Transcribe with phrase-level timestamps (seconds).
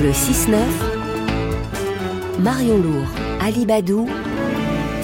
[0.00, 0.56] Le 6-9,
[2.40, 3.06] Marion Lourd,
[3.40, 4.08] Ali Badou,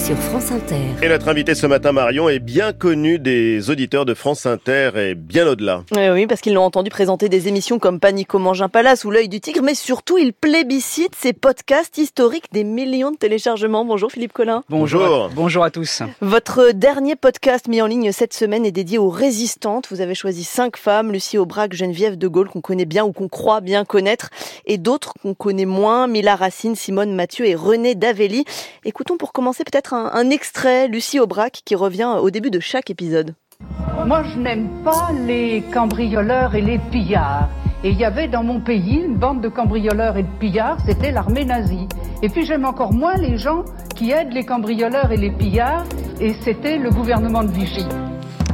[0.09, 0.77] sur France Inter.
[1.03, 5.15] Et notre invité ce matin, Marion, est bien connu des auditeurs de France Inter et
[5.15, 5.83] bien au-delà.
[5.95, 9.11] Eh oui, parce qu'ils l'ont entendu présenter des émissions comme Panico mange un palace ou
[9.11, 13.85] L'œil du tigre, mais surtout il plébiscite ces podcasts historiques des millions de téléchargements.
[13.85, 14.65] Bonjour Philippe Collin.
[14.71, 15.29] Bonjour.
[15.35, 16.01] Bonjour à tous.
[16.23, 19.89] Votre dernier podcast mis en ligne cette semaine est dédié aux résistantes.
[19.91, 23.29] Vous avez choisi cinq femmes, Lucie Aubrac, Geneviève de Gaulle, qu'on connaît bien ou qu'on
[23.29, 24.31] croit bien connaître,
[24.65, 28.47] et d'autres qu'on connaît moins, Mila Racine, Simone Mathieu et René Davelli.
[28.87, 32.91] Écoutons pour commencer peut-être un, un extrait, Lucie Aubrac, qui revient au début de chaque
[32.91, 33.35] épisode.
[34.07, 37.49] Moi, je n'aime pas les cambrioleurs et les pillards.
[37.85, 41.13] Et il y avait dans mon pays une bande de cambrioleurs et de pillards, c'était
[41.13, 41.87] l'armée nazie.
[42.23, 45.85] Et puis j'aime encore moins les gens qui aident les cambrioleurs et les pillards,
[46.21, 47.87] et c'était le gouvernement de Vichy.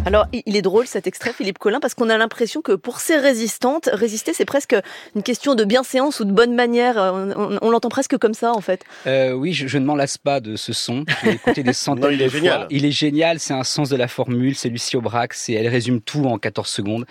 [0.06, 3.16] Alors, il est drôle cet extrait, Philippe Collin, parce qu'on a l'impression que pour ces
[3.16, 4.77] résistantes, résister, c'est presque
[5.16, 6.96] une question de bienséance ou de bonne manière.
[6.96, 8.84] On, on- on l'entend presque comme ça, en fait.
[9.06, 11.06] Euh, oui, je, je ne m'en lasse pas de ce son.
[11.24, 12.38] J'ai écouté des centaines Non, il est de fois.
[12.38, 12.66] génial.
[12.70, 13.41] Il est génial.
[13.41, 14.55] C'est un sens de la formule.
[14.55, 15.33] C'est Lucie Aubrac.
[15.33, 17.06] C'est, elle résume tout en 14 secondes.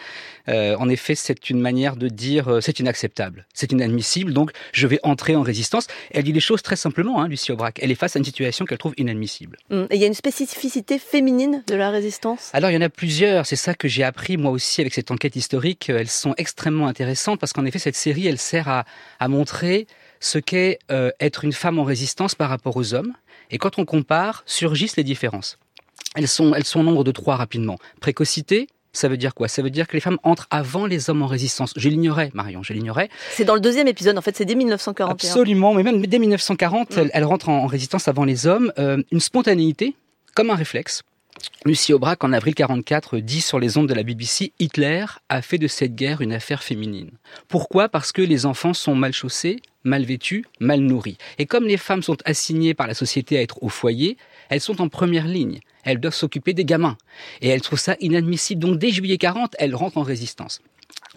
[0.47, 4.33] Euh, en effet, c'est une manière de dire euh, c'est inacceptable, c'est inadmissible.
[4.33, 5.87] Donc, je vais entrer en résistance.
[6.11, 7.79] Elle dit les choses très simplement, hein, Lucie Aubrac.
[7.81, 9.57] Elle est face à une situation qu'elle trouve inadmissible.
[9.71, 12.51] Hum, Et il y a une spécificité féminine de la résistance?
[12.53, 15.11] Alors il y en a plusieurs, c'est ça que j'ai appris moi aussi avec cette
[15.11, 15.89] enquête historique.
[15.89, 18.85] Elles sont extrêmement intéressantes parce qu'en effet cette série elle sert à,
[19.19, 19.87] à montrer
[20.19, 23.13] ce qu'est euh, être une femme en résistance par rapport aux hommes.
[23.51, 25.57] Et quand on compare, surgissent les différences.
[26.15, 27.77] Elles sont, elles sont au nombre de trois rapidement.
[27.99, 29.47] Précocité, ça veut dire quoi?
[29.47, 31.73] Ça veut dire que les femmes entrent avant les hommes en résistance.
[31.75, 33.09] Je l'ignorais, Marion, je l'ignorais.
[33.31, 35.11] C'est dans le deuxième épisode, en fait, c'est dès 1941.
[35.11, 38.71] Absolument, mais même dès 1940, elle, elle rentre en, en résistance avant les hommes.
[38.77, 39.95] Euh, une spontanéité,
[40.35, 41.01] comme un réflexe.
[41.65, 45.57] Lucie Aubrac, en avril 44, dit sur les ondes de la BBC Hitler a fait
[45.57, 47.11] de cette guerre une affaire féminine.
[47.47, 47.89] Pourquoi?
[47.89, 51.17] Parce que les enfants sont mal chaussés, mal vêtus, mal nourris.
[51.39, 54.17] Et comme les femmes sont assignées par la société à être au foyer,
[54.49, 55.59] elles sont en première ligne.
[55.83, 56.97] Elles doivent s'occuper des gamins.
[57.41, 58.61] Et elles trouvent ça inadmissible.
[58.61, 60.61] Donc dès juillet 40, elles rentrent en résistance.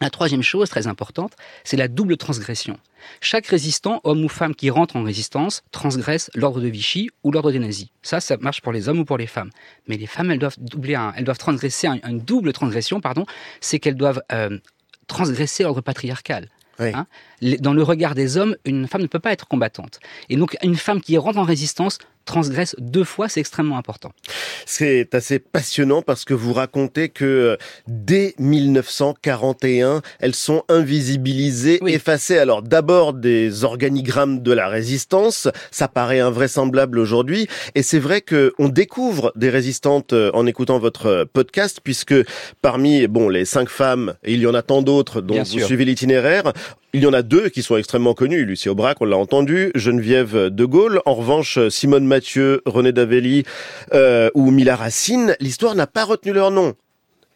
[0.01, 1.33] La troisième chose très importante,
[1.65, 2.79] c'est la double transgression.
[3.21, 7.51] Chaque résistant, homme ou femme qui rentre en résistance, transgresse l'ordre de Vichy ou l'ordre
[7.51, 7.89] des nazis.
[8.03, 9.51] Ça, ça marche pour les hommes ou pour les femmes.
[9.87, 13.25] Mais les femmes, elles doivent doubler, un- elles doivent transgresser un- une double transgression, pardon.
[13.61, 14.59] C'est qu'elles doivent euh,
[15.07, 16.49] transgresser l'ordre patriarcal.
[16.79, 16.91] Oui.
[16.93, 17.07] Hein
[17.61, 19.99] Dans le regard des hommes, une femme ne peut pas être combattante.
[20.29, 21.97] Et donc, une femme qui rentre en résistance
[22.27, 24.13] transgresse deux fois, c'est extrêmement important.
[24.67, 27.57] C'est assez passionnant parce que vous racontez que euh,
[27.89, 31.95] dès 1941, elles sont invisibilisées, Oui.
[31.95, 32.39] effacées.
[32.39, 38.53] Alors d'abord des organigrammes de la résistance, ça paraît invraisemblable aujourd'hui, et c'est vrai que
[38.59, 42.15] on découvre des résistantes euh, en écoutant votre euh, podcast, puisque
[42.61, 45.59] parmi bon les cinq femmes, et il y en a tant d'autres dont Bien vous
[45.59, 45.67] sûr.
[45.67, 46.53] suivez l'itinéraire,
[46.97, 48.47] il y en a deux qui sont extrêmement connus.
[48.47, 51.03] Lucie Aubrac, on l'a entendu, Geneviève de Gaulle.
[51.05, 53.45] En revanche, Simone Mathieu, René Davelli
[53.93, 56.73] euh, ou Mila Racine, l'histoire n'a pas retenu leur nom.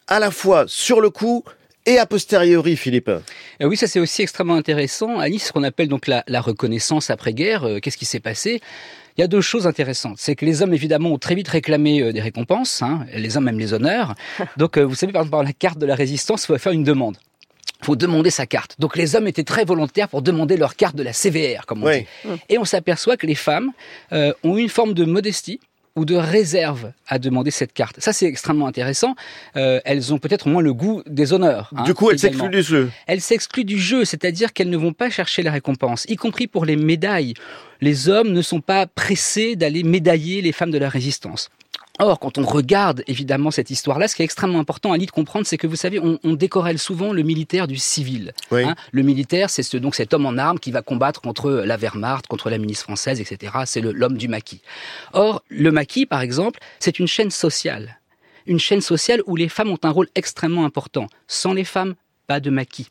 [0.09, 1.45] À la fois sur le coup
[1.85, 3.11] et a posteriori, Philippe.
[3.11, 3.21] Euh,
[3.61, 5.19] oui, ça c'est aussi extrêmement intéressant.
[5.19, 8.63] À Nice, ce qu'on appelle donc la, la reconnaissance après-guerre, euh, qu'est-ce qui s'est passé?
[9.19, 10.17] Il y a deux choses intéressantes.
[10.17, 12.81] C'est que les hommes, évidemment, ont très vite réclamé euh, des récompenses.
[12.81, 13.05] hein.
[13.15, 14.15] Les hommes, même les honneurs.
[14.57, 16.73] Donc, euh, vous savez, par exemple, par la carte de la résistance, il faut faire
[16.73, 17.19] une demande.
[17.83, 18.77] Faut demander sa carte.
[18.79, 21.87] Donc, les hommes étaient très volontaires pour demander leur carte de la CVR, comme on
[21.87, 22.01] Oui.
[22.25, 22.31] dit.
[22.49, 23.71] Et on s'aperçoit que les femmes
[24.13, 25.61] euh, ont une forme de modestie
[25.97, 27.97] ou de réserve à demander cette carte.
[27.99, 29.17] Ça, c'est extrêmement intéressant.
[29.57, 31.73] Euh, elles ont peut-être moins le goût des honneurs.
[31.77, 32.91] hein, du coup, elle également s'exclut du jeu.
[33.09, 36.65] elles s'excluent du jeu, c'est-à-dire qu'elles ne vont pas chercher la récompense, y compris pour
[36.65, 37.35] les médailles.
[37.81, 41.51] Les hommes ne sont pas pressés d'aller médailler les femmes de la résistance.
[42.01, 45.11] Or, quand on regarde évidemment cette histoire-là, ce qui est extrêmement important à l'idée de
[45.11, 48.33] comprendre, c'est que vous savez, on, on décorrèle souvent le militaire du civil.
[48.51, 48.65] Oui.
[48.65, 51.77] Hein, le militaire, c'est ce, donc cet homme en armes qui va combattre contre la
[51.77, 53.53] Wehrmacht, contre la milice française, etc.
[53.67, 54.63] C'est l'homme du maquis.
[55.13, 58.01] Or, le maquis, par exemple, c'est une chaîne sociale.
[58.47, 61.07] Une chaîne sociale où les femmes ont un rôle extrêmement important.
[61.29, 61.95] Sans les femmes,
[62.27, 62.89] pas de maquis.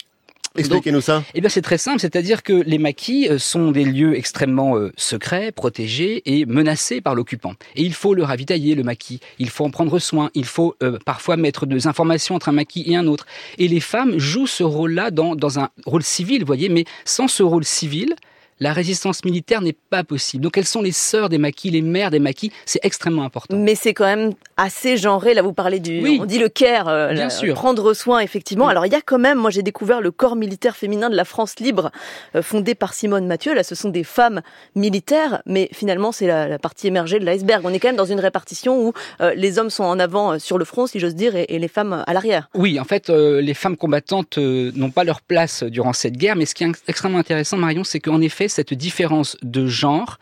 [0.59, 1.23] Expliquez-nous ça.
[1.33, 4.91] Eh bien, c'est très simple, c'est-à-dire que les maquis euh, sont des lieux extrêmement euh,
[4.97, 7.53] secrets, protégés et menacés par l'occupant.
[7.75, 9.19] Et il faut le ravitailler, le maquis.
[9.39, 10.29] Il faut en prendre soin.
[10.33, 13.25] Il faut euh, parfois mettre des informations entre un maquis et un autre.
[13.57, 17.27] Et les femmes jouent ce rôle-là dans, dans un rôle civil, vous voyez, mais sans
[17.27, 18.15] ce rôle civil,
[18.59, 20.43] la résistance militaire n'est pas possible.
[20.43, 23.55] Donc elles sont les sœurs des maquis, les mères des maquis, c'est extrêmement important.
[23.57, 25.33] Mais c'est quand même assez genré.
[25.33, 26.17] Là, vous parlez du, Oui.
[26.21, 27.53] on dit le care, euh, Bien la- sûr.
[27.55, 28.65] prendre soin, effectivement.
[28.65, 28.71] Oui.
[28.71, 31.23] Alors, il y a quand même, moi, j'ai découvert le corps militaire féminin de la
[31.25, 31.91] France libre,
[32.35, 33.53] euh, fondé par Simone Mathieu.
[33.53, 34.41] Là, ce sont des femmes
[34.75, 37.61] militaires, mais finalement, c'est la, la partie émergée de l'iceberg.
[37.65, 40.57] On est quand même dans une répartition où euh, les hommes sont en avant sur
[40.57, 42.49] le front, si j'ose dire, et, et les femmes à l'arrière.
[42.55, 46.55] Oui, en fait, les femmes combattantes n'ont pas leur place durant cette guerre, mais ce
[46.55, 50.19] qui est extrêmement intéressant, Marion, c'est qu'en effet, cette différence de genre,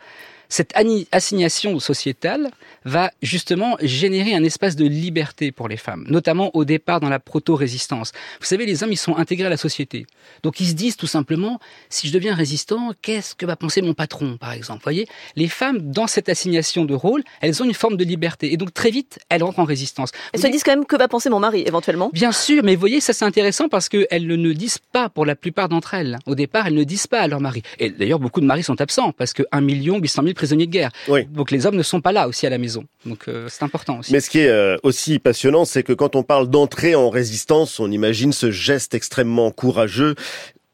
[0.48, 0.72] cette
[1.12, 2.50] assignation sociétale
[2.84, 7.18] va justement générer un espace de liberté pour les femmes, notamment au départ dans la
[7.18, 8.12] proto-résistance.
[8.40, 10.06] Vous savez, les hommes, ils sont intégrés à la société.
[10.42, 11.60] Donc ils se disent tout simplement,
[11.90, 14.80] si je deviens résistant, qu'est-ce que va penser mon patron, par exemple?
[14.80, 15.06] Vous voyez,
[15.36, 18.52] les femmes, dans cette assignation de rôle, elles ont une forme de liberté.
[18.52, 20.10] Et donc très vite, elles rentrent en résistance.
[20.32, 22.10] Elles Vous se disent quand même que va penser mon mari, éventuellement?
[22.12, 25.26] Bien sûr, mais vous voyez, ça c'est intéressant parce qu'elles ne le disent pas pour
[25.26, 26.18] la plupart d'entre elles.
[26.26, 27.62] Au départ, elles ne disent pas à leur mari.
[27.78, 30.72] Et d'ailleurs, beaucoup de maris sont absents parce que 1 million 800 000 prisonniers de
[30.72, 30.90] guerre.
[31.08, 31.26] Oui.
[31.26, 32.84] Donc les hommes ne sont pas là aussi à la maison.
[33.04, 34.12] Donc euh, c'est important aussi.
[34.12, 37.80] Mais ce qui est euh, aussi passionnant, c'est que quand on parle d'entrer en résistance,
[37.80, 40.14] on imagine ce geste extrêmement courageux.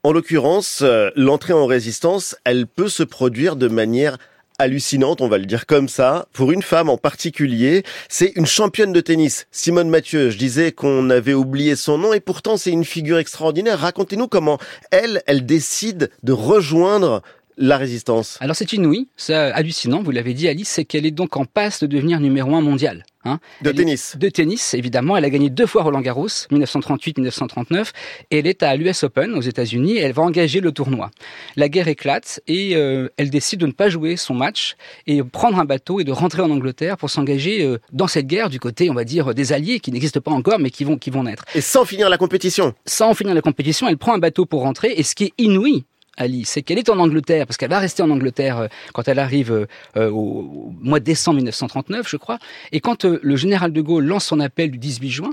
[0.02, 4.18] En l'occurrence, euh, l'entrée en résistance, elle peut se produire de manière
[4.58, 7.82] hallucinante, on va le dire comme ça, pour une femme en particulier.
[8.08, 10.30] C'est une championne de tennis, Simone Mathieu.
[10.30, 13.80] Je disais qu'on avait oublié son nom et pourtant c'est une figure extraordinaire.
[13.80, 14.58] Racontez-nous comment
[14.90, 17.22] elle, elle décide de rejoindre
[17.56, 18.36] la résistance.
[18.40, 21.80] Alors c'est inouï, c'est hallucinant, vous l'avez dit Alice, c'est qu'elle est donc en passe
[21.80, 23.04] de devenir numéro un mondial.
[23.26, 23.38] Hein.
[23.62, 24.16] De Elle est- tennis.
[24.18, 25.16] De tennis, évidemment.
[25.16, 27.92] Elle a gagné deux fois Roland Garros, 1938-1939,
[28.30, 29.96] et elle est à l'US Open aux États-Unis.
[29.96, 31.10] et Elle va engager le tournoi.
[31.56, 34.76] La guerre éclate et euh, elle décide de ne pas jouer son match
[35.06, 38.50] et prendre un bateau et de rentrer en Angleterre pour s'engager euh, dans cette guerre
[38.50, 41.10] du côté, on va dire, des alliés qui n'existent pas encore mais qui vont qui
[41.10, 41.44] vont naître.
[41.54, 42.74] Et sans finir la compétition.
[42.86, 44.92] Sans finir la compétition, elle prend un bateau pour rentrer.
[44.96, 45.84] Et ce qui est inouï,
[46.16, 49.18] Ali, c'est qu'elle est en Angleterre, parce qu'elle va rester en Angleterre euh, quand elle
[49.18, 49.66] arrive euh,
[49.96, 52.38] euh, au, mois de décembre 1939, je crois.
[52.72, 55.30] Et quand le général de Gaulle lance son appel du 18 juin,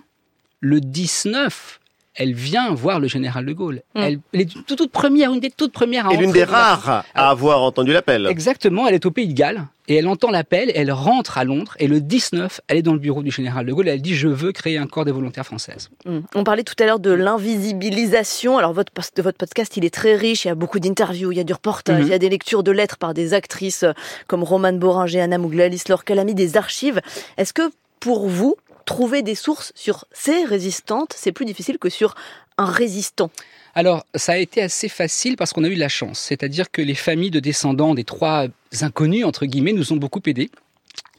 [0.60, 1.81] le 19,
[2.16, 3.82] elle vient voir le général de Gaulle.
[3.96, 4.00] Mm.
[4.00, 6.46] Elle, elle est toute, toute première, une des toutes premières à Et l'une des la-
[6.46, 8.28] rares à avoir entendu l'appel.
[8.28, 11.76] Exactement, elle est au Pays de Galles et elle entend l'appel, elle rentre à Londres
[11.80, 14.14] et le 19, elle est dans le bureau du général de Gaulle et elle dit
[14.16, 15.90] je veux créer un corps des volontaires françaises.
[16.06, 16.20] Mm.
[16.36, 18.58] On parlait tout à l'heure de l'invisibilisation.
[18.58, 20.46] Alors votre post- votre podcast, il est très riche.
[20.46, 22.08] Il y a beaucoup d'interviews, il y a du reportage, Mhm.
[22.08, 23.94] il y a des lectures de lettres par des actrices euh,
[24.28, 27.02] comme Romane Boringer, Anna Mouglalis, Laure Calamy, des archives.
[27.38, 28.56] Est-ce que pour vous,
[28.86, 32.16] trouver des sources sur ces résistantes, c'est plus difficile que sur
[32.58, 33.32] un résistant
[33.76, 36.20] Alors, ça a été assez facile parce qu'on a eu de la chance.
[36.20, 38.48] C'est-à-dire que les familles de descendants des trois
[38.82, 40.50] inconnus, entre guillemets, nous ont beaucoup aidés.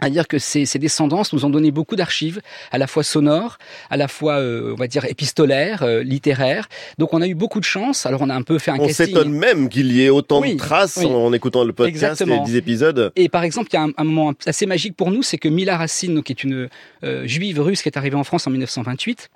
[0.01, 2.41] C'est-à-dire que ces, ces descendances nous ont donné beaucoup d'archives,
[2.73, 3.59] à la fois sonores,
[3.89, 6.69] à la fois, euh, on va dire, épistolaires, euh, littéraires.
[6.99, 8.05] Donc, on a eu beaucoup de chance.
[8.05, 9.07] Alors, on a un peu fait un On casting.
[9.07, 11.07] s'étonne même qu'il y ait autant Oui, de traces oui.
[11.07, 12.43] en écoutant le podcast Exactement.
[12.43, 13.13] et 10 épisodes.
[13.15, 15.49] Et par exemple, il y a un, un moment assez magique pour nous, c'est que
[15.49, 16.69] Mila Racine, donc, qui est une
[17.05, 19.31] euh, juive russe qui est arrivée en France en 1928,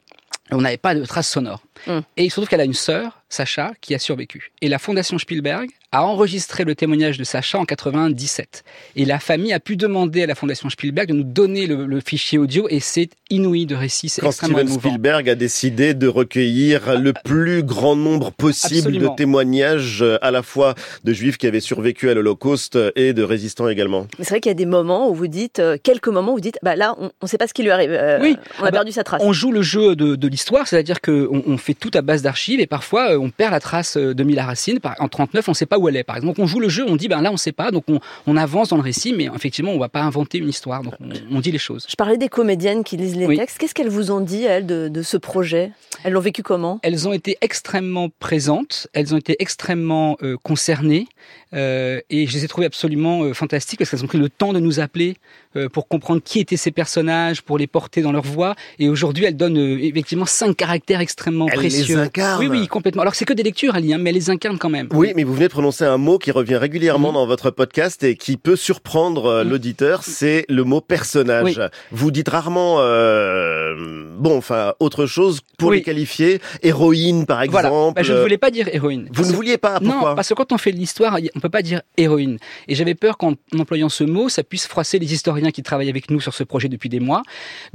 [0.50, 1.62] on n'avait pas de traces sonores.
[1.86, 1.98] Mm.
[2.16, 4.52] Et il se trouve qu'elle a une sœur, Sacha, qui a survécu.
[4.62, 8.64] Et la Fondation Spielberg a enregistré le témoignage de Sacha en 97.
[8.96, 12.00] Et la famille a pu demander à la Fondation Spielberg de nous donner le, le
[12.00, 14.88] fichier audio et c'est inouï de récits, c'est Quand extrêmement Steven émouvant.
[14.90, 19.10] Spielberg a décidé de recueillir le plus grand nombre possible Absolument.
[19.12, 23.22] de témoignages euh, à la fois de juifs qui avaient survécu à l'Holocauste et de
[23.22, 24.06] résistants également.
[24.18, 26.36] Mais c'est vrai qu'il y a des moments où vous dites, euh, quelques moments où
[26.36, 27.90] vous dites, bah là, on ne sait pas ce qui lui arrive.
[27.90, 28.36] Euh, Oui.
[28.58, 29.22] On a Ah bah, perdu sa trace.
[29.24, 32.60] On joue le jeu de, de l'histoire, c'est-à-dire qu'on on fait tout à base d'archives
[32.60, 34.78] et parfois euh, on perd la trace de Mila Racine.
[34.98, 36.36] En 39, on ne sait pas où elle est, par exemple.
[36.36, 38.00] Donc on joue le jeu, on dit ben là on ne sait pas, donc on,
[38.26, 40.94] on avance dans le récit, mais effectivement on ne va pas inventer une histoire, donc
[41.00, 41.86] on, on dit les choses.
[41.88, 43.36] Je parlais des comédiennes qui lisent les Oui.
[43.36, 43.58] textes.
[43.58, 45.72] Qu'est-ce qu'elles vous ont dit, elles, de, de ce projet?
[46.04, 46.78] Elles l'ont vécu comment?
[46.82, 51.06] Elles ont été extrêmement présentes, elles ont été extrêmement euh, concernées,
[51.54, 54.52] euh, et je les ai trouvées absolument euh, fantastiques parce qu'elles ont pris le temps
[54.52, 55.16] de nous appeler
[55.56, 58.54] euh, pour comprendre qui étaient ces personnages, pour les porter dans leur voix.
[58.78, 61.98] Et aujourd'hui, elles donnent euh, effectivement cinq caractères extrêmement Elle les précieux.
[61.98, 62.40] incarne.
[62.40, 63.02] Oui, oui, complètement.
[63.02, 64.88] Alors c'est que des lectures, Ali, hein, mais elles les incarnent quand même.
[64.92, 68.16] Oui, mais vous venez de prononcer un mot qui revient régulièrement dans votre podcast et
[68.16, 71.44] qui peut surprendre euh, l'auditeur, c'est le mot personnage.
[71.58, 71.64] Oui.
[71.92, 75.76] Vous dites rarement, euh, bon, enfin, autre chose pour Oui.
[75.78, 76.40] les qualifier.
[76.62, 77.68] Héroïne, par Voilà.
[77.68, 77.96] exemple.
[77.96, 79.08] Bah, je ne voulais pas dire héroïne.
[79.12, 81.48] Vous ne vouliez pas, pourquoi non, parce que quand on fait de l'histoire, on peut
[81.50, 82.38] pas dire héroïne.
[82.68, 86.10] Et j'avais peur qu'en employant ce mot, ça puisse froisser les historiens qui travaillent avec
[86.10, 87.22] nous sur ce projet depuis des mois.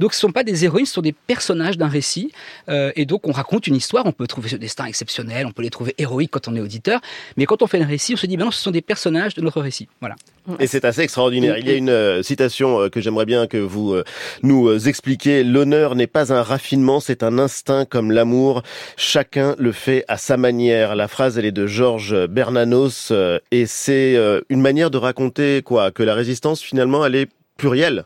[0.00, 2.32] Donc ce sont pas des héroïnes, ce sont des personnages d'un récit.
[2.68, 5.12] Euh, et donc on raconte une histoire, on peut trouver ce destin exceptionnel
[5.46, 7.00] on peut les trouver héroïques quand on est auditeur,
[7.36, 9.34] mais quand on fait un récit, on se dit, ben non, ce sont des personnages
[9.34, 9.88] de notre récit.
[10.00, 10.16] Voilà.
[10.58, 11.58] Et c'est assez extraordinaire.
[11.58, 14.04] Il y a une euh, citation euh, que j'aimerais bien que vous euh,
[14.42, 15.44] nous expliquiez.
[15.44, 18.62] L'honneur n'est pas un raffinement, c'est un instinct comme l'amour.
[18.96, 20.96] Chacun le fait à sa manière.
[20.96, 23.12] La phrase, elle est de Georges Bernanos
[23.50, 24.16] et c'est
[24.48, 25.90] une manière de raconter quoi?
[25.90, 28.04] Que la résistance, finalement, elle est plurielle.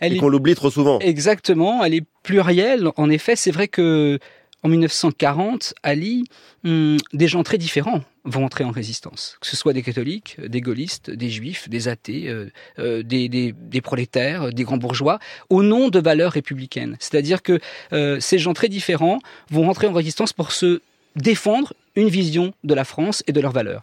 [0.00, 0.98] Elle et qu'on l'oublie trop souvent.
[1.00, 2.88] Exactement, elle est plurielle.
[2.96, 4.18] En effet, c'est vrai que
[4.62, 6.24] en 1940, Ali,
[6.64, 10.60] hum, des gens très différents vont entrer en résistance, que ce soit des catholiques, des
[10.60, 15.18] gaullistes, des juifs, des athées, euh, euh, des, des, prolétaires, des grands bourgeois,
[15.50, 16.96] au nom de valeurs républicaines.
[17.00, 17.60] C'est-à-dire que
[17.92, 19.18] euh, ces gens très différents
[19.50, 20.80] vont rentrer en résistance pour se
[21.16, 23.82] défendre une vision de la France et de leurs valeurs.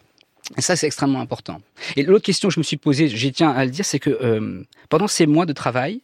[0.58, 1.62] Et ça, c'est extrêmement important.
[1.96, 4.66] Et l'autre question que je me suis posée, j'y tiens à le dire, c'est que
[4.90, 6.02] pendant ces mois de travail,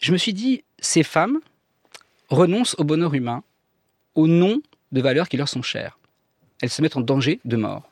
[0.00, 1.38] je me suis dit, ces femmes
[2.30, 3.44] renoncent au bonheur humain
[4.14, 4.60] au nom
[4.90, 5.98] de valeurs qui leur sont chères.
[6.64, 7.82] Elles se mettent en danger de mort.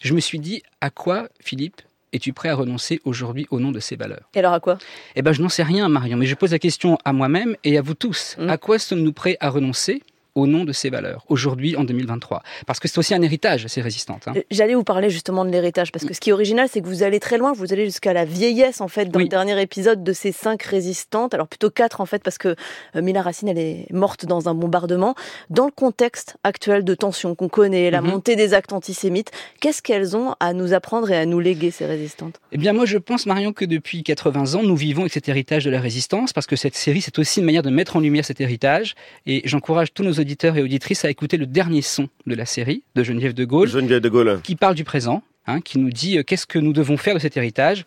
[0.00, 1.82] Je me suis dit, à quoi, Philippe,
[2.12, 4.30] es-tu prêt à renoncer aujourd'hui au nom de ces valeurs?
[4.36, 4.78] Et alors à quoi?
[5.16, 7.76] Eh ben, je n'en sais rien, Marion, mais je pose la question à moi-même et
[7.76, 8.36] à vous tous.
[8.38, 8.48] Mmh.
[8.48, 10.04] À quoi sommes-nous prêts à renoncer?
[10.40, 13.82] Au nom de ces valeurs, aujourd'hui en 2023 Parce que c'est aussi un héritage, ces
[13.82, 14.26] résistantes.
[14.26, 14.32] Hein.
[14.36, 16.86] Euh, j'allais vous parler justement de l'héritage, parce que ce qui est original, c'est que
[16.86, 20.02] vous allez très loin, vous allez jusqu'à la vieillesse, en fait, dans le dernier épisode
[20.02, 22.56] de ces cinq résistantes, alors plutôt quatre, en fait, parce que
[22.96, 25.14] euh, Mila Racine, elle est morte dans un bombardement.
[25.50, 28.10] Dans le contexte actuel de tension qu'on connaît, la mhm.
[28.10, 29.30] montée des actes antisémites,
[29.60, 32.40] qu'est-ce qu'elles ont à nous apprendre et à nous léguer, ces résistantes?
[32.52, 35.64] Eh bien, moi, je pense, Marion, que depuis 80 ans, nous vivons avec cet héritage
[35.64, 38.24] de la résistance, parce que cette série, c'est aussi une manière de mettre en lumière
[38.24, 38.94] cet héritage,
[39.26, 42.82] et j'encourage tous nos auditeurs et auditrices à écouter le dernier son de la série
[42.94, 44.40] de Geneviève de Gaulle, Geneviève de Gaulle.
[44.42, 47.18] qui parle du présent, hein, qui nous dit euh, qu'est-ce que nous devons faire de
[47.18, 47.84] cet héritage.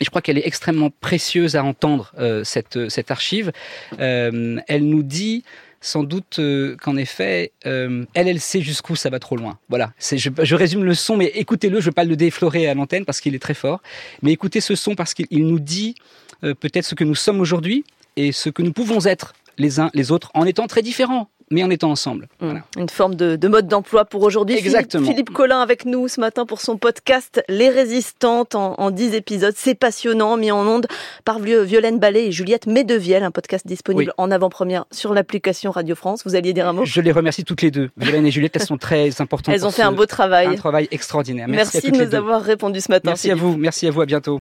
[0.00, 3.52] Et je crois qu'elle est extrêmement précieuse à entendre, euh, cette, euh, cette archive.
[3.98, 5.44] elle nous dit
[5.80, 6.40] sans doute
[6.80, 9.58] qu'en effet, elle, elle sait jusqu'où ça va trop loin.
[9.68, 12.74] Voilà, je, je résume le son, mais écoutez-le, je ne veux pas le déflorer à
[12.74, 13.80] l'antenne parce qu'il est très fort,
[14.22, 15.94] mais écoutez ce son parce qu'il nous dit
[16.40, 17.84] peut-être ce que nous sommes aujourd'hui
[18.16, 21.62] et ce que nous pouvons être les uns les autres en étant très différents mais
[21.62, 22.28] en étant ensemble.
[22.40, 22.54] Mmh.
[22.78, 24.56] Une forme de, mode d'emploi pour aujourd'hui.
[24.56, 25.06] Exactement.
[25.06, 29.54] Philippe, Collin avec nous ce matin pour son podcast Les Résistantes en, 10 épisodes.
[29.56, 30.86] C'est passionnant, mis en onde
[31.24, 36.22] par Violaine Ballet et Juliette Medevielle, un podcast disponible en avant-première sur l'application Radio France.
[36.24, 36.84] Vous alliez dire un mot?
[36.84, 37.90] Je les remercie toutes les deux.
[37.96, 39.54] Violaine et Juliette, elles sont très importantes.
[39.58, 40.48] Elles ont fait un beau travail.
[40.48, 41.46] Un travail extraordinaire.
[41.48, 43.10] Merci, de nous avoir répondu ce matin.
[43.10, 43.56] Merci à vous.
[43.56, 44.00] Merci à vous.
[44.00, 44.36] À bientôt.